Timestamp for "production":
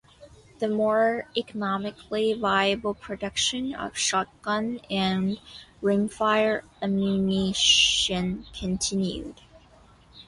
2.95-3.75